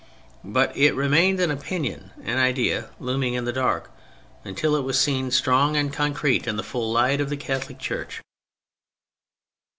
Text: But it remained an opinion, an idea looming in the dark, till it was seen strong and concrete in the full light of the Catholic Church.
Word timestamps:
But 0.43 0.75
it 0.75 0.95
remained 0.95 1.39
an 1.39 1.51
opinion, 1.51 2.09
an 2.23 2.39
idea 2.39 2.89
looming 2.99 3.35
in 3.35 3.45
the 3.45 3.53
dark, 3.53 3.91
till 4.55 4.73
it 4.75 4.83
was 4.83 4.99
seen 4.99 5.29
strong 5.29 5.77
and 5.77 5.93
concrete 5.93 6.47
in 6.47 6.55
the 6.55 6.63
full 6.63 6.91
light 6.91 7.21
of 7.21 7.29
the 7.29 7.37
Catholic 7.37 7.77
Church. 7.77 8.19